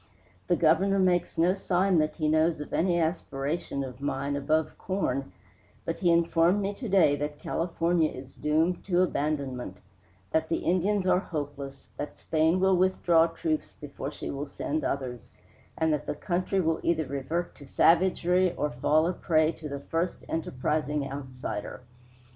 [0.47, 5.31] The Governor makes no sign that he knows of any aspiration of mine above corn,
[5.85, 9.77] but he informed me to day that California is doomed to abandonment,
[10.31, 15.29] that the Indians are hopeless, that Spain will withdraw troops before she will send others,
[15.77, 19.81] and that the country will either revert to savagery or fall a prey to the
[19.81, 21.81] first enterprising outsider.